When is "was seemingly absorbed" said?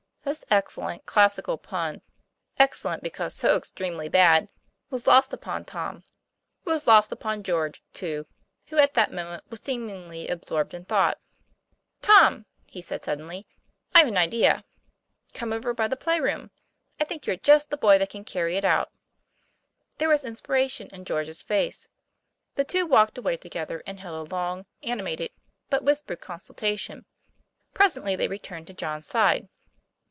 9.49-10.75